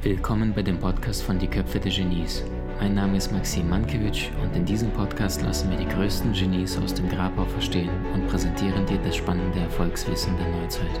Willkommen 0.00 0.54
bei 0.54 0.62
dem 0.62 0.80
Podcast 0.80 1.22
von 1.24 1.38
Die 1.38 1.46
Köpfe 1.46 1.78
der 1.78 1.92
Genies. 1.92 2.42
Mein 2.80 2.94
Name 2.94 3.18
ist 3.18 3.30
Maxim 3.32 3.68
Mankewitsch 3.68 4.30
und 4.42 4.56
in 4.56 4.64
diesem 4.64 4.90
Podcast 4.92 5.42
lassen 5.42 5.68
wir 5.68 5.76
die 5.76 5.86
größten 5.86 6.32
Genies 6.32 6.78
aus 6.78 6.94
dem 6.94 7.06
Grabau 7.10 7.44
verstehen 7.44 7.90
und 8.14 8.26
präsentieren 8.28 8.86
dir 8.86 8.96
das 9.04 9.16
spannende 9.16 9.60
Erfolgswissen 9.60 10.34
der 10.38 10.48
Neuzeit. 10.48 11.00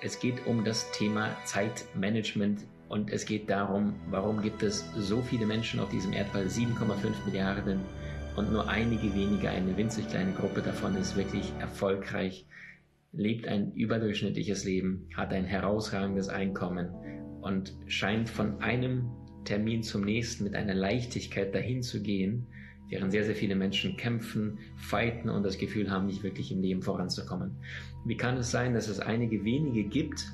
Es 0.00 0.20
geht 0.20 0.46
um 0.46 0.62
das 0.62 0.88
Thema 0.92 1.36
Zeitmanagement 1.44 2.60
und 2.88 3.10
es 3.10 3.26
geht 3.26 3.50
darum, 3.50 3.94
warum 4.10 4.40
gibt 4.40 4.62
es 4.62 4.84
so 4.96 5.20
viele 5.20 5.46
Menschen 5.46 5.80
auf 5.80 5.90
diesem 5.90 6.12
Erdball, 6.12 6.46
7,5 6.46 7.26
Milliarden 7.26 7.80
und 8.36 8.52
nur 8.52 8.68
einige 8.68 9.14
wenige, 9.14 9.50
eine 9.50 9.76
winzig 9.76 10.08
kleine 10.08 10.32
Gruppe 10.32 10.62
davon 10.62 10.96
ist 10.96 11.16
wirklich 11.16 11.52
erfolgreich, 11.60 12.46
lebt 13.12 13.46
ein 13.46 13.72
überdurchschnittliches 13.72 14.64
Leben, 14.64 15.08
hat 15.16 15.32
ein 15.32 15.44
herausragendes 15.44 16.28
Einkommen 16.28 16.90
und 17.42 17.74
scheint 17.86 18.28
von 18.28 18.60
einem 18.60 19.10
Termin 19.44 19.82
zum 19.82 20.04
nächsten 20.04 20.44
mit 20.44 20.54
einer 20.54 20.74
Leichtigkeit 20.74 21.54
dahin 21.54 21.82
zu 21.82 22.02
gehen, 22.02 22.46
während 22.88 23.12
sehr, 23.12 23.24
sehr 23.24 23.34
viele 23.34 23.54
Menschen 23.54 23.96
kämpfen, 23.96 24.58
fighten 24.76 25.28
und 25.28 25.42
das 25.42 25.58
Gefühl 25.58 25.90
haben, 25.90 26.06
nicht 26.06 26.22
wirklich 26.22 26.52
im 26.52 26.60
Leben 26.60 26.82
voranzukommen. 26.82 27.56
Wie 28.04 28.16
kann 28.16 28.36
es 28.38 28.50
sein, 28.50 28.74
dass 28.74 28.88
es 28.88 29.00
einige 29.00 29.44
wenige 29.44 29.84
gibt, 29.84 30.26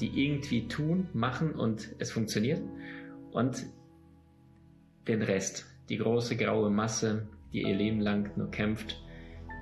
die 0.00 0.26
irgendwie 0.26 0.68
tun, 0.68 1.08
machen 1.12 1.52
und 1.52 1.94
es 1.98 2.10
funktioniert 2.10 2.60
und 3.32 3.66
den 5.06 5.22
Rest, 5.22 5.66
die 5.88 5.98
große 5.98 6.36
graue 6.36 6.70
Masse, 6.70 7.28
die 7.52 7.62
ihr 7.62 7.74
Leben 7.74 8.00
lang 8.00 8.30
nur 8.36 8.50
kämpft 8.50 9.00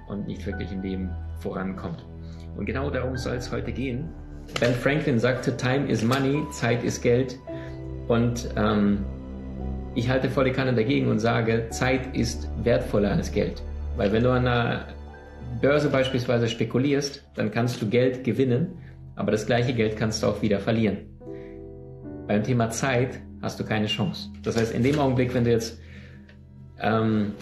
und 0.09 0.27
nicht 0.27 0.47
wirklich 0.47 0.73
im 0.73 0.83
Leben 0.83 1.11
vorankommt. 1.41 2.05
Und 2.57 2.67
genau 2.67 2.91
darum 2.91 3.17
soll 3.17 3.37
es 3.37 3.51
heute 3.51 3.73
gehen. 3.73 4.09
Ben 4.61 4.75
Franklin 4.75 5.19
sagte, 5.19 5.57
Time 5.57 5.89
is 5.89 6.03
money, 6.05 6.43
Zeit 6.51 6.85
ist 6.85 7.03
Geld. 7.03 7.39
Und 8.09 8.49
ähm, 8.57 9.05
ich 9.95 10.09
halte 10.09 10.29
volle 10.29 10.53
Kanne 10.53 10.75
dagegen 10.75 11.09
und 11.09 11.19
sage, 11.19 11.69
Zeit 11.71 12.15
ist 12.17 12.49
wertvoller 12.63 13.13
als 13.13 13.33
Geld. 13.33 13.63
Weil 13.97 14.13
wenn 14.13 14.23
du 14.23 14.31
an 14.31 14.47
einer 14.47 14.87
Börse 15.61 15.89
beispielsweise 15.91 16.49
spekulierst, 16.49 17.25
dann 17.35 17.51
kannst 17.51 17.81
du 17.83 17.89
Geld 17.89 18.25
gewinnen, 18.25 18.79
aber 19.17 19.33
das 19.33 19.47
gleiche 19.47 19.75
Geld 19.75 19.97
kannst 19.97 20.23
du 20.23 20.27
auch 20.27 20.43
wieder 20.43 20.59
verlieren. 20.59 20.99
Beim 22.27 22.43
Thema 22.43 22.71
Zeit 22.71 23.21
hast 23.41 23.59
du 23.61 23.65
keine 23.65 23.87
Chance. 23.87 24.31
Das 24.43 24.57
heißt, 24.57 24.73
in 24.73 24.83
dem 24.83 24.99
Augenblick, 24.99 25.35
wenn 25.35 25.45
du 25.45 25.51
jetzt 25.51 25.79
ähm, 26.81 27.33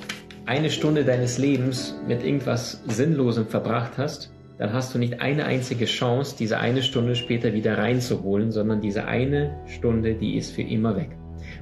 eine 0.46 0.70
Stunde 0.70 1.04
deines 1.04 1.38
Lebens 1.38 1.94
mit 2.06 2.24
irgendwas 2.24 2.82
Sinnlosem 2.86 3.46
verbracht 3.46 3.98
hast, 3.98 4.32
dann 4.58 4.72
hast 4.72 4.94
du 4.94 4.98
nicht 4.98 5.20
eine 5.20 5.46
einzige 5.46 5.86
Chance, 5.86 6.36
diese 6.38 6.58
eine 6.58 6.82
Stunde 6.82 7.14
später 7.14 7.54
wieder 7.54 7.78
reinzuholen, 7.78 8.50
sondern 8.52 8.80
diese 8.80 9.06
eine 9.06 9.56
Stunde, 9.66 10.14
die 10.14 10.36
ist 10.36 10.50
für 10.50 10.62
immer 10.62 10.96
weg. 10.96 11.16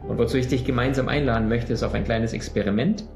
Und 0.09 0.19
wozu 0.19 0.37
ich 0.37 0.49
dich 0.49 0.65
gemeinsam 0.65 1.09
einladen 1.09 1.49
möchte, 1.49 1.73
ist 1.73 1.83
auf 1.83 1.95
ein 1.95 2.05
kleines 2.05 2.33
Experiment. 2.33 3.09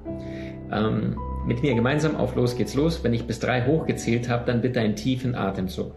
Ähm, 0.70 1.16
mit 1.46 1.62
mir 1.62 1.74
gemeinsam 1.74 2.16
auf 2.16 2.36
Los 2.36 2.56
geht's 2.56 2.74
los. 2.74 3.02
Wenn 3.02 3.12
ich 3.12 3.26
bis 3.26 3.40
drei 3.40 3.66
hochgezählt 3.66 4.28
habe, 4.28 4.44
dann 4.46 4.60
bitte 4.60 4.78
einen 4.80 4.94
tiefen 4.94 5.34
Atemzug. 5.34 5.94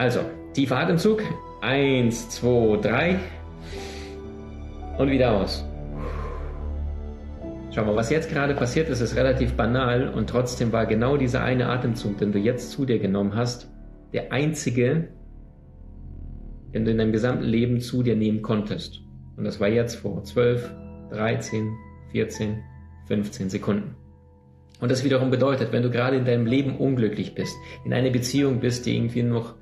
Also, 0.00 0.20
tiefer 0.54 0.78
Atemzug. 0.78 1.22
Eins, 1.60 2.30
zwei, 2.30 2.78
drei. 2.78 3.18
Und 4.96 5.10
wieder 5.10 5.32
aus. 5.32 5.62
Schau 7.70 7.84
mal, 7.84 7.96
was 7.96 8.08
jetzt 8.08 8.30
gerade 8.30 8.54
passiert 8.54 8.88
ist, 8.88 9.02
ist 9.02 9.14
relativ 9.14 9.52
banal 9.58 10.08
und 10.08 10.30
trotzdem 10.30 10.72
war 10.72 10.86
genau 10.86 11.18
dieser 11.18 11.44
eine 11.44 11.68
Atemzug, 11.68 12.16
den 12.16 12.32
du 12.32 12.38
jetzt 12.38 12.70
zu 12.70 12.86
dir 12.86 12.98
genommen 12.98 13.34
hast, 13.34 13.70
der 14.14 14.32
einzige, 14.32 15.08
den 16.72 16.86
du 16.86 16.92
in 16.92 16.96
deinem 16.96 17.12
gesamten 17.12 17.44
Leben 17.44 17.82
zu 17.82 18.02
dir 18.02 18.16
nehmen 18.16 18.40
konntest. 18.40 19.02
Und 19.36 19.44
das 19.44 19.60
war 19.60 19.68
jetzt 19.68 19.96
vor 19.96 20.24
12, 20.24 20.72
13, 21.10 21.76
14, 22.12 22.62
15 23.06 23.50
Sekunden. 23.50 23.96
Und 24.80 24.90
das 24.90 25.04
wiederum 25.04 25.30
bedeutet, 25.30 25.72
wenn 25.72 25.82
du 25.82 25.90
gerade 25.90 26.16
in 26.16 26.24
deinem 26.24 26.46
Leben 26.46 26.78
unglücklich 26.78 27.34
bist, 27.34 27.54
in 27.84 27.92
einer 27.92 28.08
Beziehung 28.08 28.60
bist, 28.60 28.86
die 28.86 28.96
irgendwie 28.96 29.24
noch 29.24 29.60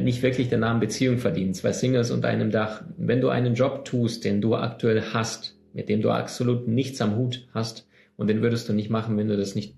nicht 0.00 0.22
wirklich 0.22 0.48
den 0.48 0.60
Namen 0.60 0.80
Beziehung 0.80 1.18
verdient, 1.18 1.56
zwei 1.56 1.72
Singles 1.72 2.10
unter 2.10 2.28
einem 2.28 2.50
Dach, 2.50 2.82
wenn 2.96 3.20
du 3.20 3.28
einen 3.28 3.54
Job 3.54 3.84
tust, 3.84 4.24
den 4.24 4.40
du 4.40 4.54
aktuell 4.54 5.02
hast, 5.12 5.58
mit 5.74 5.88
dem 5.88 6.00
du 6.00 6.10
absolut 6.10 6.68
nichts 6.68 7.00
am 7.00 7.16
Hut 7.16 7.46
hast 7.52 7.86
und 8.16 8.28
den 8.28 8.40
würdest 8.40 8.68
du 8.68 8.72
nicht 8.72 8.90
machen, 8.90 9.16
wenn 9.18 9.28
du 9.28 9.36
das 9.36 9.54
nicht 9.54 9.76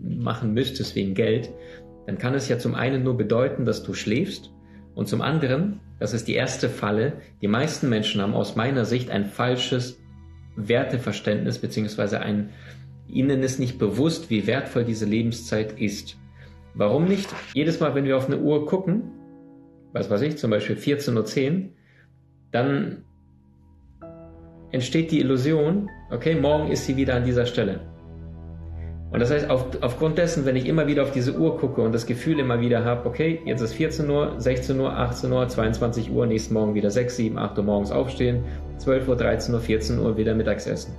machen 0.00 0.52
müsstest 0.52 0.96
wegen 0.96 1.14
Geld, 1.14 1.50
dann 2.06 2.18
kann 2.18 2.34
es 2.34 2.48
ja 2.48 2.58
zum 2.58 2.74
einen 2.74 3.04
nur 3.04 3.16
bedeuten, 3.16 3.64
dass 3.64 3.82
du 3.82 3.94
schläfst 3.94 4.50
und 4.94 5.06
zum 5.08 5.20
anderen, 5.20 5.80
das 6.00 6.12
ist 6.12 6.26
die 6.26 6.34
erste 6.34 6.68
Falle, 6.68 7.14
die 7.40 7.48
meisten 7.48 7.88
Menschen 7.88 8.20
haben 8.20 8.34
aus 8.34 8.56
meiner 8.56 8.84
Sicht 8.84 9.10
ein 9.10 9.26
falsches 9.26 9.98
Werteverständnis 10.56 11.58
beziehungsweise 11.58 12.20
ein 12.20 12.50
ihnen 13.08 13.42
ist 13.42 13.60
nicht 13.60 13.78
bewusst, 13.78 14.30
wie 14.30 14.48
wertvoll 14.48 14.84
diese 14.84 15.04
Lebenszeit 15.04 15.78
ist. 15.78 16.16
Warum 16.74 17.04
nicht? 17.04 17.28
Jedes 17.54 17.78
Mal, 17.80 17.94
wenn 17.94 18.04
wir 18.04 18.16
auf 18.16 18.26
eine 18.26 18.38
Uhr 18.38 18.66
gucken, 18.66 19.12
was 19.96 20.10
weiß 20.10 20.22
ich, 20.22 20.36
zum 20.36 20.50
Beispiel 20.50 20.76
14.10 20.76 21.16
Uhr, 21.16 21.68
dann 22.52 23.04
entsteht 24.70 25.10
die 25.10 25.20
Illusion, 25.20 25.88
okay, 26.10 26.34
morgen 26.34 26.70
ist 26.70 26.84
sie 26.84 26.96
wieder 26.96 27.14
an 27.14 27.24
dieser 27.24 27.46
Stelle. 27.46 27.80
Und 29.10 29.20
das 29.20 29.30
heißt, 29.30 29.48
auf, 29.48 29.68
aufgrund 29.80 30.18
dessen, 30.18 30.44
wenn 30.44 30.56
ich 30.56 30.66
immer 30.66 30.86
wieder 30.86 31.02
auf 31.02 31.12
diese 31.12 31.38
Uhr 31.38 31.56
gucke 31.56 31.80
und 31.80 31.92
das 31.92 32.04
Gefühl 32.04 32.38
immer 32.38 32.60
wieder 32.60 32.84
habe, 32.84 33.08
okay, 33.08 33.40
jetzt 33.46 33.62
ist 33.62 33.72
14 33.72 34.10
Uhr, 34.10 34.34
16 34.38 34.78
Uhr, 34.78 34.92
18 34.92 35.32
Uhr, 35.32 35.48
22 35.48 36.10
Uhr, 36.10 36.26
nächsten 36.26 36.52
Morgen 36.52 36.74
wieder 36.74 36.90
6, 36.90 37.16
7, 37.16 37.38
8 37.38 37.56
Uhr 37.56 37.64
morgens 37.64 37.90
aufstehen, 37.90 38.44
12 38.78 39.08
Uhr, 39.08 39.16
13 39.16 39.54
Uhr, 39.54 39.60
14 39.60 39.98
Uhr 39.98 40.16
wieder 40.18 40.34
Mittagsessen. 40.34 40.94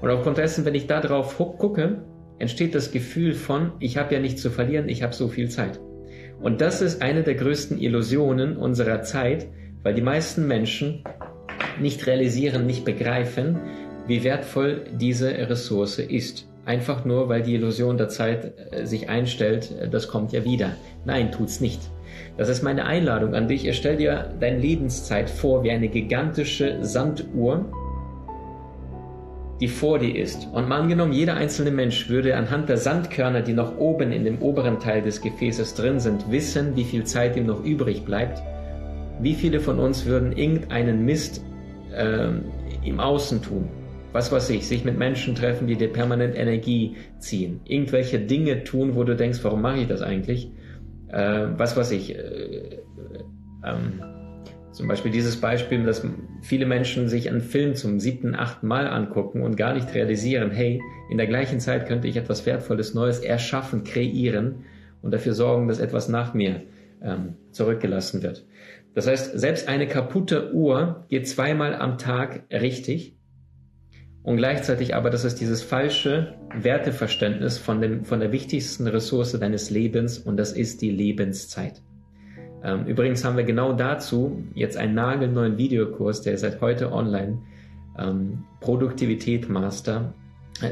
Und 0.00 0.08
aufgrund 0.08 0.38
dessen, 0.38 0.64
wenn 0.64 0.74
ich 0.74 0.86
da 0.86 1.00
drauf 1.00 1.36
gucke, 1.36 2.02
entsteht 2.38 2.74
das 2.74 2.92
Gefühl 2.92 3.34
von, 3.34 3.72
ich 3.80 3.98
habe 3.98 4.14
ja 4.14 4.20
nichts 4.20 4.40
zu 4.40 4.50
verlieren, 4.50 4.88
ich 4.88 5.02
habe 5.02 5.12
so 5.12 5.28
viel 5.28 5.50
Zeit. 5.50 5.78
Und 6.42 6.60
das 6.60 6.82
ist 6.82 7.02
eine 7.02 7.22
der 7.22 7.34
größten 7.34 7.78
Illusionen 7.78 8.56
unserer 8.56 9.02
Zeit, 9.02 9.46
weil 9.82 9.94
die 9.94 10.02
meisten 10.02 10.46
Menschen 10.46 11.04
nicht 11.80 12.06
realisieren, 12.06 12.66
nicht 12.66 12.84
begreifen, 12.84 13.58
wie 14.06 14.24
wertvoll 14.24 14.84
diese 14.92 15.30
Ressource 15.30 15.98
ist. 15.98 16.48
Einfach 16.64 17.04
nur, 17.04 17.28
weil 17.28 17.42
die 17.42 17.54
Illusion 17.54 17.96
der 17.96 18.08
Zeit 18.08 18.52
äh, 18.70 18.86
sich 18.86 19.08
einstellt, 19.08 19.72
äh, 19.80 19.88
das 19.88 20.06
kommt 20.06 20.32
ja 20.32 20.44
wieder. 20.44 20.76
Nein, 21.04 21.32
tut's 21.32 21.60
nicht. 21.60 21.80
Das 22.36 22.48
ist 22.48 22.62
meine 22.62 22.84
Einladung 22.84 23.34
an 23.34 23.48
dich. 23.48 23.74
Stell 23.76 23.96
dir 23.96 24.32
deine 24.38 24.58
Lebenszeit 24.58 25.28
vor 25.28 25.64
wie 25.64 25.70
eine 25.70 25.88
gigantische 25.88 26.78
Sanduhr, 26.84 27.66
die 29.62 29.68
vor 29.68 30.00
dir 30.00 30.16
ist. 30.16 30.48
Und 30.52 30.68
mal 30.68 30.80
angenommen, 30.80 31.12
jeder 31.12 31.34
einzelne 31.34 31.70
Mensch 31.70 32.08
würde 32.08 32.36
anhand 32.36 32.68
der 32.68 32.78
Sandkörner, 32.78 33.42
die 33.42 33.52
noch 33.52 33.78
oben 33.78 34.10
in 34.10 34.24
dem 34.24 34.42
oberen 34.42 34.80
Teil 34.80 35.02
des 35.02 35.20
Gefäßes 35.20 35.74
drin 35.74 36.00
sind, 36.00 36.28
wissen, 36.32 36.74
wie 36.74 36.82
viel 36.82 37.04
Zeit 37.04 37.36
ihm 37.36 37.46
noch 37.46 37.64
übrig 37.64 38.04
bleibt. 38.04 38.42
Wie 39.20 39.34
viele 39.34 39.60
von 39.60 39.78
uns 39.78 40.04
würden 40.04 40.32
irgendeinen 40.32 41.04
Mist 41.04 41.44
ähm, 41.94 42.46
im 42.84 42.98
Außen 42.98 43.40
tun. 43.40 43.68
Was 44.10 44.32
weiß 44.32 44.50
ich, 44.50 44.66
sich 44.66 44.84
mit 44.84 44.98
Menschen 44.98 45.36
treffen, 45.36 45.68
die 45.68 45.76
dir 45.76 45.92
permanent 45.92 46.36
Energie 46.36 46.96
ziehen. 47.20 47.60
Irgendwelche 47.64 48.18
Dinge 48.18 48.64
tun, 48.64 48.96
wo 48.96 49.04
du 49.04 49.14
denkst, 49.14 49.38
warum 49.42 49.62
mache 49.62 49.78
ich 49.78 49.86
das 49.86 50.02
eigentlich? 50.02 50.50
Äh, 51.06 51.46
was 51.56 51.76
weiß 51.76 51.92
ich, 51.92 52.16
äh, 52.16 52.80
ähm, 53.64 54.02
zum 54.72 54.88
Beispiel 54.88 55.12
dieses 55.12 55.40
Beispiel, 55.40 55.84
dass 55.84 56.04
viele 56.40 56.66
Menschen 56.66 57.08
sich 57.08 57.28
einen 57.28 57.42
Film 57.42 57.74
zum 57.74 58.00
siebten, 58.00 58.34
achten 58.34 58.66
Mal 58.66 58.86
angucken 58.86 59.42
und 59.42 59.56
gar 59.56 59.74
nicht 59.74 59.94
realisieren, 59.94 60.50
hey, 60.50 60.80
in 61.10 61.18
der 61.18 61.26
gleichen 61.26 61.60
Zeit 61.60 61.86
könnte 61.86 62.08
ich 62.08 62.16
etwas 62.16 62.46
Wertvolles, 62.46 62.94
Neues 62.94 63.18
erschaffen, 63.20 63.84
kreieren 63.84 64.64
und 65.02 65.12
dafür 65.12 65.34
sorgen, 65.34 65.68
dass 65.68 65.78
etwas 65.78 66.08
nach 66.08 66.32
mir 66.32 66.62
ähm, 67.02 67.34
zurückgelassen 67.50 68.22
wird. 68.22 68.46
Das 68.94 69.06
heißt, 69.06 69.38
selbst 69.38 69.68
eine 69.68 69.86
kaputte 69.86 70.54
Uhr 70.54 71.04
geht 71.08 71.28
zweimal 71.28 71.74
am 71.74 71.98
Tag 71.98 72.44
richtig. 72.50 73.16
Und 74.22 74.36
gleichzeitig 74.36 74.94
aber, 74.94 75.10
das 75.10 75.24
ist 75.24 75.40
dieses 75.40 75.62
falsche 75.62 76.34
Werteverständnis 76.54 77.58
von, 77.58 77.80
dem, 77.80 78.04
von 78.04 78.20
der 78.20 78.32
wichtigsten 78.32 78.86
Ressource 78.86 79.32
deines 79.32 79.70
Lebens 79.70 80.18
und 80.18 80.36
das 80.36 80.52
ist 80.52 80.80
die 80.80 80.90
Lebenszeit. 80.90 81.82
Ähm, 82.64 82.86
übrigens 82.86 83.24
haben 83.24 83.36
wir 83.36 83.44
genau 83.44 83.72
dazu 83.72 84.44
jetzt 84.54 84.76
einen 84.76 84.94
nagelneuen 84.94 85.58
Videokurs, 85.58 86.22
der 86.22 86.34
ist 86.34 86.42
seit 86.42 86.60
heute 86.60 86.92
online, 86.92 87.38
ähm, 87.98 88.44
Produktivität 88.60 89.48
Master. 89.48 90.14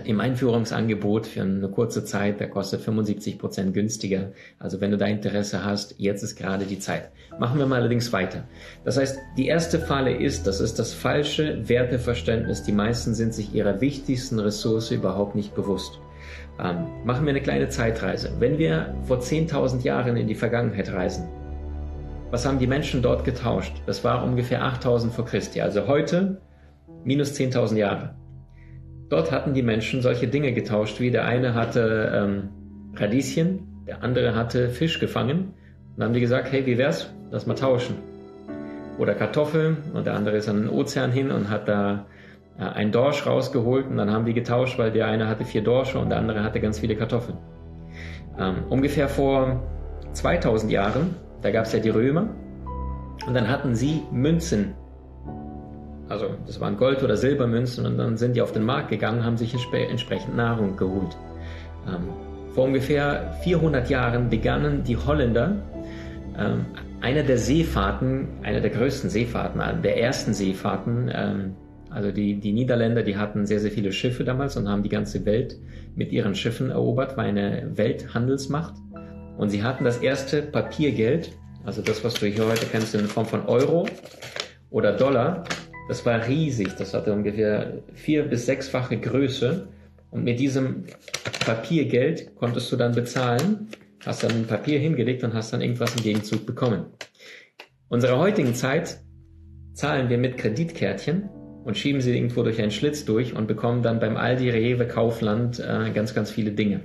im 0.05 0.21
Einführungsangebot 0.21 1.27
für 1.27 1.41
eine 1.41 1.69
kurze 1.69 2.05
Zeit, 2.05 2.39
der 2.39 2.49
kostet 2.49 2.81
75 2.83 3.39
Prozent 3.39 3.75
günstiger. 3.75 4.33
Also 4.59 4.81
wenn 4.81 4.93
du 4.93 4.99
da 4.99 5.07
Interesse 5.07 5.65
hast, 5.65 5.97
jetzt 5.99 6.23
ist 6.23 6.37
gerade 6.37 6.65
die 6.65 6.79
Zeit. 6.79 7.11
Machen 7.41 7.59
wir 7.59 7.67
mal 7.67 7.81
allerdings 7.81 8.13
weiter. 8.13 8.45
Das 8.85 8.99
heißt, 8.99 9.19
die 9.37 9.49
erste 9.49 9.81
Falle 9.81 10.15
ist, 10.15 10.47
das 10.47 10.61
ist 10.61 10.79
das 10.79 10.93
falsche 10.93 11.69
Werteverständnis. 11.69 12.63
Die 12.63 12.73
meisten 12.73 13.15
sind 13.15 13.35
sich 13.35 13.53
ihrer 13.53 13.81
wichtigsten 13.81 14.39
Ressource 14.39 14.93
überhaupt 14.93 15.35
nicht 15.35 15.57
bewusst. 15.57 15.99
Ähm, 16.63 16.87
machen 17.05 17.25
wir 17.25 17.31
eine 17.31 17.41
kleine 17.41 17.69
Zeitreise. 17.69 18.31
Wenn 18.39 18.59
wir 18.59 18.95
vor 19.05 19.19
10.000 19.19 19.83
Jahren 19.83 20.17
in 20.17 20.29
die 20.29 20.35
Vergangenheit 20.37 20.93
reisen, 20.93 21.27
was 22.31 22.47
haben 22.47 22.59
die 22.59 22.67
Menschen 22.67 23.03
dort 23.03 23.25
getauscht? 23.25 23.83
Das 23.87 24.05
war 24.05 24.25
ungefähr 24.25 24.63
8000 24.63 25.13
vor 25.13 25.25
Christi. 25.25 25.61
Also 25.61 25.87
heute 25.87 26.41
minus 27.05 27.33
10.000 27.35 27.77
Jahre. 27.77 28.15
Dort 29.09 29.33
hatten 29.33 29.55
die 29.55 29.63
Menschen 29.63 30.03
solche 30.03 30.29
Dinge 30.29 30.53
getauscht, 30.53 31.01
wie 31.01 31.11
der 31.11 31.25
eine 31.25 31.55
hatte 31.55 32.13
ähm, 32.15 32.49
Radieschen, 32.95 33.85
der 33.87 34.03
andere 34.05 34.37
hatte 34.37 34.69
Fisch 34.69 35.01
gefangen. 35.01 35.55
Und 35.89 35.99
dann 35.99 36.09
haben 36.09 36.15
die 36.15 36.21
gesagt, 36.21 36.53
hey, 36.53 36.65
wie 36.67 36.79
wär's? 36.79 37.13
Lass 37.31 37.47
mal 37.47 37.55
tauschen. 37.55 37.97
Oder 38.99 39.15
Kartoffeln 39.15 39.79
und 39.95 40.07
der 40.07 40.15
andere 40.15 40.37
ist 40.37 40.49
an 40.49 40.63
den 40.63 40.69
Ozean 40.69 41.11
hin 41.11 41.31
und 41.33 41.51
hat 41.51 41.69
da 41.69 42.07
äh, 42.59 42.63
ein 42.63 42.93
Dorsch 42.93 43.27
rausgeholt 43.27 43.87
und 43.87 43.97
dann 43.97 44.13
haben 44.13 44.27
die 44.27 44.35
getauscht, 44.35 44.79
weil 44.79 44.93
der 44.93 45.07
eine 45.07 45.27
hatte 45.27 45.45
vier 45.45 45.63
Dorsche 45.63 45.99
und 45.99 46.11
der 46.11 46.19
andere 46.19 46.45
hatte 46.45 46.61
ganz 46.61 46.79
viele 46.79 46.95
Kartoffeln. 46.95 47.39
Ähm, 48.39 48.65
ungefähr 48.69 49.09
vor 49.09 49.63
2000 50.13 50.71
Jahren, 50.71 51.17
da 51.43 51.51
gab 51.51 51.67
es 51.67 51.73
ja 51.73 51.79
die 51.79 51.91
Römer 51.91 52.29
und 53.27 53.35
dann 53.35 53.49
hatten 53.49 53.75
sie 53.75 54.03
Münzen 54.11 54.75
also 56.11 56.35
das 56.45 56.61
waren 56.61 56.77
Gold- 56.77 57.03
oder 57.05 57.17
Silbermünzen 57.17 57.87
und 57.87 57.97
dann 57.97 58.17
sind 58.17 58.35
die 58.35 58.43
auf 58.43 58.53
den 58.53 58.65
Markt 58.65 58.91
gegangen, 58.91 59.25
haben 59.25 59.37
sich 59.37 59.55
entsprechend 59.55 60.37
Nahrung 60.37 60.77
geholt. 60.77 61.17
Ähm, 61.87 62.09
vor 62.53 62.65
ungefähr 62.65 63.33
400 63.45 63.89
Jahren 63.89 64.29
begannen 64.29 64.83
die 64.83 64.97
Holländer 64.97 65.63
ähm, 66.37 66.67
einer 67.01 67.23
der 67.23 67.39
Seefahrten, 67.39 68.27
einer 68.43 68.61
der 68.61 68.71
größten 68.71 69.09
Seefahrten, 69.09 69.83
der 69.83 70.03
ersten 70.03 70.35
Seefahrten, 70.35 71.11
ähm, 71.15 71.55
also 71.91 72.11
die, 72.11 72.41
die 72.41 72.53
Niederländer, 72.53 73.05
die 73.05 73.17
hatten 73.17 73.47
sehr, 73.47 73.61
sehr 73.61 73.71
viele 73.71 73.93
Schiffe 73.93 74.25
damals 74.25 74.57
und 74.57 74.69
haben 74.69 74.83
die 74.83 74.89
ganze 74.89 75.25
Welt 75.25 75.59
mit 75.95 76.13
ihren 76.13 76.35
Schiffen 76.35 76.71
erobert, 76.71 77.17
war 77.17 77.25
eine 77.25 77.71
Welthandelsmacht. 77.75 78.75
Und 79.37 79.51
sie 79.51 79.63
hatten 79.63 79.85
das 79.85 79.99
erste 79.99 80.43
Papiergeld, 80.43 81.33
also 81.65 81.83
das, 81.83 82.05
was 82.05 82.15
du 82.15 82.27
hier 82.27 82.47
heute 82.47 82.67
kennst 82.67 82.95
in 82.95 83.07
Form 83.07 83.27
von 83.27 83.47
Euro 83.47 83.87
oder 84.71 84.97
Dollar, 84.97 85.45
das 85.89 86.07
war 86.07 86.27
riesig. 86.27 86.77
Das 86.77 86.95
hatte 86.95 87.13
ungefähr 87.13 87.83
vier- 87.95 88.23
bis 88.23 88.47
sechsfache 88.47 88.97
Größe. 88.97 89.69
Und 90.11 90.25
mit 90.25 90.39
diesem 90.39 90.85
Papiergeld 91.45 92.37
konntest 92.37 92.71
du 92.71 92.77
dann 92.77 92.95
bezahlen, 92.95 93.69
hast 94.07 94.23
dann 94.23 94.31
ein 94.31 94.47
Papier 94.47 94.79
hingelegt 94.79 95.25
und 95.25 95.35
hast 95.35 95.53
dann 95.53 95.61
irgendwas 95.61 95.95
im 95.97 96.03
Gegenzug 96.03 96.47
bekommen. 96.47 96.87
Unserer 97.89 98.19
heutigen 98.19 98.55
Zeit 98.55 99.01
zahlen 99.73 100.09
wir 100.09 100.19
mit 100.19 100.37
Kreditkärtchen 100.37 101.29
und 101.65 101.77
schieben 101.77 102.01
sie 102.01 102.15
irgendwo 102.15 102.43
durch 102.45 102.61
einen 102.61 102.71
Schlitz 102.71 103.05
durch 103.05 103.35
und 103.35 103.49
bekommen 103.49 103.83
dann 103.83 103.99
beim 103.99 104.17
Aldi, 104.17 104.51
Rewe, 104.51 104.87
Kaufland 104.87 105.59
äh, 105.59 105.91
ganz, 105.91 106.15
ganz 106.15 106.31
viele 106.31 106.53
Dinge. 106.53 106.83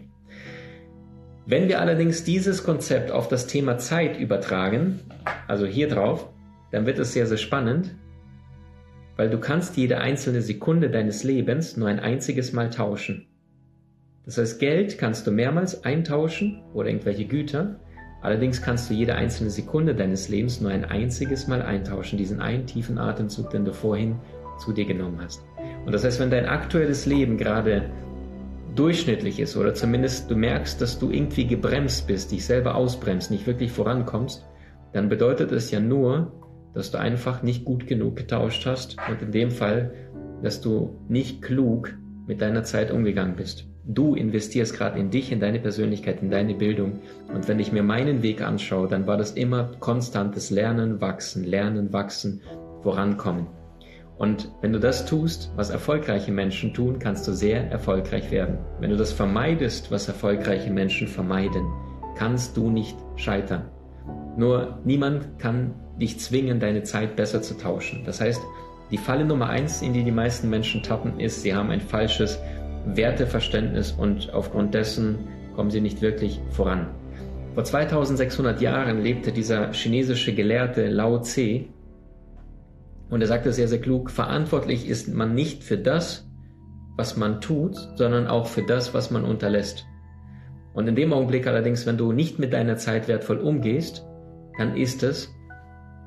Wenn 1.47 1.68
wir 1.68 1.80
allerdings 1.80 2.24
dieses 2.24 2.63
Konzept 2.63 3.12
auf 3.12 3.27
das 3.27 3.45
Thema 3.45 3.77
Zeit 3.77 4.19
übertragen, 4.19 5.01
also 5.47 5.68
hier 5.68 5.88
drauf, 5.88 6.27
dann 6.71 6.88
wird 6.88 6.97
es 6.97 7.13
sehr, 7.13 7.27
sehr 7.27 7.38
spannend, 7.38 7.94
weil 9.15 9.30
du 9.30 9.39
kannst 9.39 9.77
jede 9.77 10.00
einzelne 10.00 10.42
Sekunde 10.42 10.89
deines 10.89 11.24
Lebens 11.24 11.77
nur 11.77 11.88
ein 11.88 12.00
einziges 12.00 12.51
Mal 12.51 12.71
tauschen. 12.71 13.27
Das 14.25 14.39
heißt, 14.39 14.59
Geld 14.59 14.97
kannst 14.97 15.27
du 15.27 15.31
mehrmals 15.31 15.83
eintauschen 15.83 16.63
oder 16.74 16.89
irgendwelche 16.89 17.25
Güter, 17.25 17.80
allerdings 18.24 18.63
kannst 18.63 18.89
du 18.89 18.95
jede 18.95 19.13
einzelne 19.13 19.51
Sekunde 19.51 19.94
deines 19.94 20.30
Lebens 20.30 20.62
nur 20.62 20.71
ein 20.71 20.83
einziges 20.83 21.47
Mal 21.47 21.62
eintauschen, 21.62 22.18
diesen 22.18 22.42
einen 22.42 22.65
tiefen 22.65 22.97
Atemzug, 22.97 23.51
den 23.51 23.65
du 23.65 23.71
vorhin 23.71 24.15
zu 24.57 24.74
dir 24.74 24.86
genommen 24.86 25.19
hast. 25.21 25.44
Und 25.86 25.92
das 25.92 26.03
heißt, 26.03 26.19
wenn 26.19 26.31
dein 26.31 26.47
aktuelles 26.47 27.06
Leben 27.06 27.38
gerade 27.38 27.92
durchschnittlich 28.75 29.39
ist 29.39 29.57
oder 29.57 29.74
zumindest 29.74 30.30
du 30.30 30.36
merkst, 30.36 30.80
dass 30.81 31.00
du 31.00 31.10
irgendwie 31.10 31.48
gebremst 31.48 32.07
bist, 32.07 32.31
dich 32.31 32.45
selber 32.45 32.75
ausbremst, 32.75 33.31
nicht 33.31 33.48
wirklich 33.48 33.72
vorankommst, 33.72 34.45
dann 34.94 35.10
bedeutet 35.10 35.51
es 35.51 35.72
ja 35.72 35.80
nur, 35.80 36.31
dass 36.74 36.92
du 36.92 37.00
einfach 37.00 37.42
nicht 37.42 37.66
gut 37.66 37.88
genug 37.88 38.16
getauscht 38.16 38.66
hast 38.66 38.98
und 39.10 39.22
in 39.22 39.31
dem 39.31 39.51
Fall, 39.51 39.94
dass 40.44 40.62
du 40.62 41.00
nicht 41.07 41.42
klug 41.42 41.94
mit 42.27 42.42
deiner 42.42 42.63
Zeit 42.63 42.92
umgegangen 42.92 43.36
bist. 43.36 43.66
Du 43.88 44.16
investierst 44.16 44.75
gerade 44.75 45.00
in 45.00 45.12
dich, 45.12 45.31
in 45.31 45.39
deine 45.39 45.60
Persönlichkeit, 45.60 46.21
in 46.21 46.31
deine 46.31 46.56
Bildung. 46.56 47.00
Und 47.33 47.48
wenn 47.48 47.60
ich 47.60 47.71
mir 47.71 47.83
meinen 47.83 48.24
Weg 48.24 48.42
anschaue, 48.42 48.88
dann 48.88 49.06
war 49.06 49.16
das 49.16 49.33
immer 49.33 49.71
konstantes 49.80 50.50
Lernen, 50.50 51.01
Wachsen, 51.01 51.44
Lernen, 51.44 51.94
Wachsen, 51.94 52.42
vorankommen. 52.81 53.48
Und 54.18 54.50
wenn 54.62 54.72
du 54.72 54.80
das 54.80 55.06
tust, 55.06 55.52
was 55.56 55.70
erfolgreiche 55.70 56.32
Menschen 56.32 56.74
tun, 56.74 57.00
kannst 57.00 57.28
du 57.28 57.34
sehr 57.34 57.70
erfolgreich 57.70 58.32
werden. 58.32 58.60
Wenn 58.80 58.90
du 58.90 58.98
das 58.98 59.12
vermeidest, 59.12 59.92
was 59.92 60.08
erfolgreiche 60.08 60.72
Menschen 60.72 61.08
vermeiden, 61.08 61.66
kannst 62.18 62.56
du 62.56 62.70
nicht 62.70 62.96
scheitern. 63.18 63.70
Nur 64.38 64.80
niemand 64.86 65.40
kann 65.40 65.74
dich 66.00 66.20
zwingen, 66.20 66.60
deine 66.60 66.84
Zeit 66.84 67.16
besser 67.16 67.42
zu 67.42 67.58
tauschen. 67.58 68.04
Das 68.06 68.22
heißt, 68.22 68.42
die 68.92 68.98
Falle 68.98 69.26
Nummer 69.26 69.50
eins, 69.50 69.82
in 69.82 69.94
die 69.94 70.04
die 70.04 70.12
meisten 70.12 70.50
Menschen 70.50 70.84
tappen, 70.84 71.20
ist, 71.20 71.42
sie 71.42 71.56
haben 71.56 71.72
ein 71.72 71.82
falsches 71.82 72.40
Werteverständnis 72.86 73.92
und 73.92 74.34
aufgrund 74.34 74.74
dessen 74.74 75.28
kommen 75.56 75.72
sie 75.72 75.82
nicht 75.82 76.02
wirklich 76.02 76.40
voran. 76.52 76.88
Vor 77.56 77.64
2600 77.64 78.62
Jahren 78.62 79.02
lebte 79.02 79.32
dieser 79.32 79.72
chinesische 79.72 80.36
Gelehrte 80.36 80.88
Lao 80.90 81.20
Tse 81.20 81.66
und 83.10 83.22
er 83.22 83.28
sagte 83.28 83.54
sehr, 83.54 83.68
sehr 83.68 83.80
klug, 83.80 84.10
verantwortlich 84.10 84.88
ist 84.88 85.13
man 85.13 85.36
nicht 85.36 85.63
für 85.63 85.78
das, 85.78 86.28
was 86.98 87.18
man 87.18 87.42
tut, 87.42 87.75
sondern 87.96 88.28
auch 88.28 88.48
für 88.48 88.63
das, 88.63 88.94
was 88.94 89.12
man 89.12 89.24
unterlässt. 89.24 89.86
Und 90.74 90.88
in 90.88 90.96
dem 90.96 91.13
Augenblick 91.13 91.48
allerdings, 91.48 91.86
wenn 91.86 91.98
du 91.98 92.12
nicht 92.12 92.40
mit 92.40 92.54
deiner 92.54 92.78
Zeit 92.78 93.07
wertvoll 93.07 93.38
umgehst, 93.38 94.06
dann 94.57 94.75
ist 94.75 95.04
es, 95.04 95.30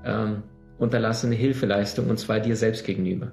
ähm, 0.04 0.42
unterlassene 0.78 1.34
Hilfeleistung 1.34 2.08
und 2.08 2.18
zwar 2.18 2.40
dir 2.40 2.56
selbst 2.56 2.84
gegenüber. 2.84 3.32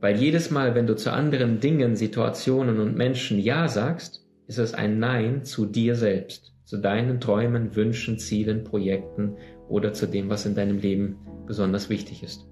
Weil 0.00 0.16
jedes 0.16 0.50
Mal, 0.50 0.74
wenn 0.74 0.86
du 0.86 0.94
zu 0.94 1.12
anderen 1.12 1.60
Dingen, 1.60 1.96
Situationen 1.96 2.80
und 2.80 2.96
Menschen 2.96 3.38
Ja 3.38 3.68
sagst, 3.68 4.26
ist 4.46 4.58
es 4.58 4.74
ein 4.74 4.98
Nein 4.98 5.44
zu 5.44 5.66
dir 5.66 5.94
selbst, 5.94 6.52
zu 6.64 6.76
deinen 6.76 7.20
Träumen, 7.20 7.74
Wünschen, 7.74 8.18
Zielen, 8.18 8.64
Projekten 8.64 9.36
oder 9.68 9.92
zu 9.92 10.06
dem, 10.06 10.28
was 10.28 10.46
in 10.46 10.54
deinem 10.54 10.78
Leben 10.78 11.16
besonders 11.46 11.88
wichtig 11.88 12.22
ist. 12.22 12.46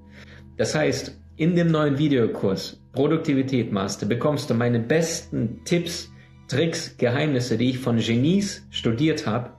Das 0.56 0.74
heißt, 0.74 1.18
in 1.36 1.56
dem 1.56 1.70
neuen 1.70 1.98
Videokurs 1.98 2.80
Produktivität 2.92 3.72
Master 3.72 4.06
bekommst 4.06 4.48
du 4.50 4.54
meine 4.54 4.78
besten 4.78 5.60
Tipps, 5.64 6.12
Tricks, 6.46 6.96
Geheimnisse, 6.96 7.58
die 7.58 7.70
ich 7.70 7.78
von 7.78 7.98
Genies 7.98 8.66
studiert 8.70 9.26
habe, 9.26 9.50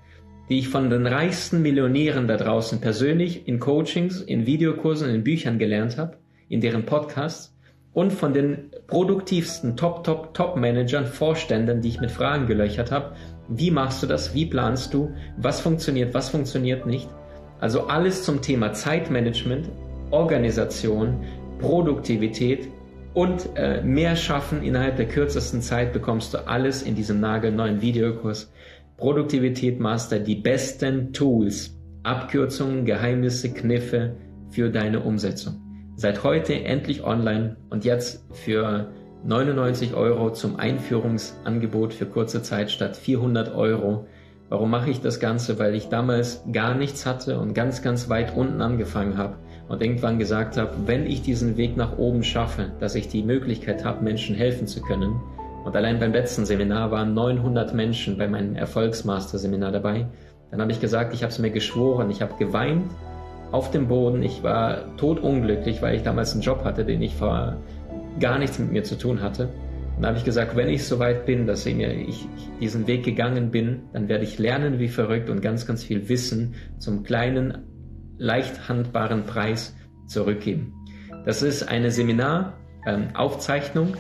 die 0.50 0.60
ich 0.60 0.70
von 0.70 0.90
den 0.90 1.06
reichsten 1.06 1.62
Millionären 1.62 2.28
da 2.28 2.38
draußen 2.38 2.80
persönlich 2.80 3.48
in 3.48 3.60
Coachings, 3.60 4.22
in 4.22 4.46
Videokursen, 4.46 5.10
in 5.10 5.24
Büchern 5.24 5.60
gelernt 5.60 5.98
habe, 5.98 6.18
in 6.48 6.62
deren 6.62 6.86
Podcasts 6.86 7.54
und 7.94 8.14
von 8.14 8.34
den 8.34 8.72
produktivsten 8.88 9.76
Top, 9.76 10.04
Top, 10.04 10.34
Top-Managern, 10.34 11.08
Vorständen, 11.08 11.82
die 11.82 11.90
ich 11.90 12.00
mit 12.00 12.12
Fragen 12.12 12.46
gelöchert 12.46 12.92
habe. 12.92 13.16
Wie 13.50 13.72
machst 13.72 14.04
du 14.04 14.08
das? 14.08 14.34
Wie 14.34 14.46
planst 14.46 14.94
du? 14.94 15.12
Was 15.38 15.60
funktioniert? 15.60 16.14
Was 16.14 16.30
funktioniert 16.30 16.86
nicht? 16.86 17.10
Also 17.60 17.88
alles 17.88 18.24
zum 18.24 18.42
Thema 18.42 18.74
Zeitmanagement, 18.74 19.70
Organisation, 20.12 21.24
Produktivität 21.60 22.70
und 23.14 23.50
äh, 23.56 23.82
mehr 23.82 24.16
schaffen 24.16 24.62
innerhalb 24.62 24.98
der 24.98 25.08
kürzesten 25.08 25.62
Zeit 25.62 25.94
bekommst 25.94 26.34
du 26.34 26.48
alles 26.48 26.84
in 26.84 26.96
diesem 26.96 27.20
nagelneuen 27.20 27.82
Videokurs 27.82 28.52
Produktivität 28.98 29.80
Master 29.80 30.20
die 30.20 30.36
besten 30.36 31.12
Tools, 31.12 31.78
Abkürzungen, 32.04 32.86
Geheimnisse, 32.86 33.52
Kniffe 33.52 34.16
für 34.50 34.70
deine 34.70 35.02
Umsetzung. 35.02 35.62
Seit 35.98 36.24
heute 36.24 36.54
endlich 36.54 37.04
online 37.04 37.58
und 37.70 37.84
jetzt 37.84 38.26
für 38.32 38.92
99 39.26 39.96
Euro 39.96 40.32
zum 40.32 40.58
Einführungsangebot 40.58 41.94
für 41.94 42.06
kurze 42.06 42.42
Zeit 42.42 42.70
statt 42.70 42.96
400 42.96 43.56
Euro. 43.56 44.08
Warum 44.50 44.70
mache 44.70 44.90
ich 44.90 45.02
das 45.02 45.20
Ganze? 45.20 45.58
Weil 45.58 45.74
ich 45.74 45.90
damals 45.90 46.44
gar 46.52 46.76
nichts 46.76 47.06
hatte 47.06 47.40
und 47.40 47.54
ganz, 47.54 47.82
ganz 47.82 48.10
weit 48.10 48.36
unten 48.36 48.62
angefangen 48.62 49.18
habe 49.18 49.38
und 49.68 49.82
irgendwann 49.82 50.20
gesagt 50.20 50.58
habe, 50.58 50.72
wenn 50.86 51.06
ich 51.06 51.22
diesen 51.22 51.58
Weg 51.58 51.78
nach 51.78 51.98
oben 51.98 52.24
schaffe, 52.24 52.72
dass 52.80 52.96
ich 52.96 53.08
die 53.08 53.24
Möglichkeit 53.24 53.84
habe, 53.84 54.04
Menschen 54.04 54.36
helfen 54.36 54.68
zu 54.68 54.82
können, 54.82 55.20
und 55.66 55.76
allein 55.76 56.00
beim 56.00 56.14
letzten 56.14 56.46
Seminar 56.46 56.92
waren 56.92 57.16
900 57.16 57.74
Menschen 57.74 58.20
bei 58.20 58.28
meinem 58.28 58.56
Erfolgsmaster-Seminar 58.56 59.72
dabei. 59.72 60.06
Dann 60.52 60.62
habe 60.62 60.72
ich 60.72 60.80
gesagt, 60.80 61.12
ich 61.16 61.24
habe 61.24 61.32
es 61.32 61.40
mir 61.40 61.50
geschworen, 61.50 62.12
ich 62.12 62.22
habe 62.22 62.36
geweint 62.38 62.92
auf 63.52 63.72
dem 63.72 63.88
Boden. 63.88 64.22
Ich 64.22 64.44
war 64.44 64.96
totunglücklich, 64.98 65.82
weil 65.82 65.96
ich 65.96 66.04
damals 66.04 66.34
einen 66.34 66.44
Job 66.44 66.64
hatte, 66.64 66.86
den 66.86 67.02
ich 67.02 67.16
vor 67.16 67.58
gar 68.20 68.38
nichts 68.38 68.60
mit 68.60 68.72
mir 68.72 68.84
zu 68.84 68.96
tun 68.96 69.24
hatte. 69.24 69.50
Und 69.96 70.04
da 70.04 70.10
habe 70.10 70.20
ich 70.20 70.24
gesagt, 70.24 70.56
wenn 70.56 70.70
ich 70.70 70.84
soweit 70.84 71.26
bin, 71.26 71.48
dass 71.48 71.66
ich, 71.66 71.80
ich 71.80 72.28
diesen 72.62 72.86
Weg 72.86 73.04
gegangen 73.04 73.50
bin, 73.50 73.84
dann 73.92 74.08
werde 74.08 74.24
ich 74.24 74.38
lernen 74.38 74.78
wie 74.78 74.88
verrückt 74.88 75.32
und 75.32 75.42
ganz, 75.42 75.66
ganz 75.66 75.84
viel 75.84 76.08
Wissen 76.10 76.54
zum 76.78 77.02
kleinen, 77.02 77.64
leicht 78.18 78.70
handbaren 78.70 79.26
Preis 79.26 79.76
zurückgeben. 80.08 80.74
Das 81.26 81.42
ist 81.42 81.64
eine 81.64 81.92
Seminaraufzeichnung. 81.92 83.88
Ähm, 83.90 83.98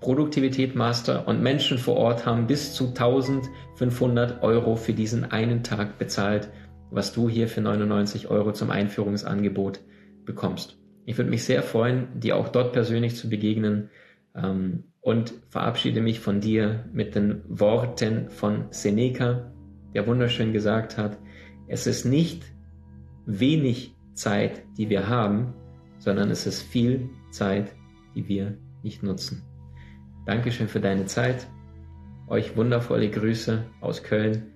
Produktivität 0.00 0.74
Master 0.74 1.28
und 1.28 1.42
Menschen 1.42 1.76
vor 1.78 1.96
Ort 1.96 2.24
haben 2.24 2.46
bis 2.46 2.72
zu 2.72 2.88
1500 2.88 4.42
Euro 4.42 4.76
für 4.76 4.94
diesen 4.94 5.30
einen 5.30 5.62
Tag 5.62 5.98
bezahlt, 5.98 6.48
was 6.90 7.12
du 7.12 7.28
hier 7.28 7.48
für 7.48 7.60
99 7.60 8.28
Euro 8.28 8.52
zum 8.52 8.70
Einführungsangebot 8.70 9.80
bekommst. 10.24 10.78
Ich 11.04 11.18
würde 11.18 11.30
mich 11.30 11.44
sehr 11.44 11.62
freuen, 11.62 12.18
dir 12.18 12.36
auch 12.36 12.48
dort 12.48 12.72
persönlich 12.72 13.16
zu 13.16 13.28
begegnen 13.28 13.90
ähm, 14.34 14.84
und 15.00 15.34
verabschiede 15.48 16.00
mich 16.00 16.20
von 16.20 16.40
dir 16.40 16.84
mit 16.92 17.14
den 17.14 17.42
Worten 17.48 18.30
von 18.30 18.66
Seneca, 18.70 19.52
der 19.94 20.06
wunderschön 20.06 20.52
gesagt 20.52 20.96
hat, 20.96 21.18
es 21.68 21.86
ist 21.86 22.04
nicht 22.04 22.44
wenig 23.26 23.94
Zeit, 24.14 24.62
die 24.76 24.88
wir 24.90 25.08
haben, 25.08 25.54
sondern 25.98 26.30
es 26.30 26.46
ist 26.46 26.62
viel 26.62 27.08
Zeit, 27.30 27.72
die 28.14 28.28
wir 28.28 28.56
nicht 28.82 29.02
nutzen. 29.02 29.42
Dankeschön 30.26 30.68
für 30.68 30.80
deine 30.80 31.06
Zeit. 31.06 31.46
Euch 32.28 32.56
wundervolle 32.56 33.10
Grüße 33.10 33.64
aus 33.80 34.02
Köln. 34.02 34.52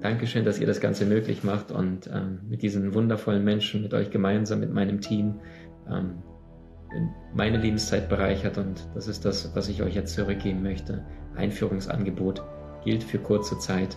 Dankeschön, 0.00 0.44
dass 0.44 0.60
ihr 0.60 0.66
das 0.66 0.80
Ganze 0.80 1.06
möglich 1.06 1.42
macht 1.42 1.70
und 1.72 2.08
ähm, 2.12 2.40
mit 2.48 2.62
diesen 2.62 2.94
wundervollen 2.94 3.44
Menschen, 3.44 3.82
mit 3.82 3.94
euch 3.94 4.10
gemeinsam, 4.10 4.60
mit 4.60 4.72
meinem 4.72 5.00
Team, 5.00 5.40
ähm, 5.90 6.22
meine 7.34 7.58
Lebenszeit 7.58 8.08
bereichert 8.08 8.58
und 8.58 8.88
das 8.94 9.08
ist 9.08 9.24
das, 9.24 9.54
was 9.54 9.68
ich 9.68 9.82
euch 9.82 9.94
jetzt 9.94 10.14
zurückgeben 10.14 10.62
möchte. 10.62 11.04
Einführungsangebot 11.34 12.42
gilt 12.84 13.02
für 13.02 13.18
kurze 13.18 13.58
Zeit. 13.58 13.96